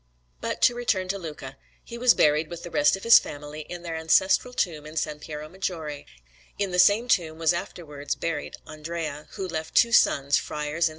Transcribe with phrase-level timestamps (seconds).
[0.01, 2.95] Maria in Grado_) Alinari] But to return to Luca; he was buried, with the rest
[2.95, 5.07] of his family, in their ancestral tomb in S.
[5.21, 6.07] Piero Maggiore, and
[6.57, 10.89] in the same tomb there was afterwards buried Andrea, who left two sons, friars in
[10.89, 10.89] S.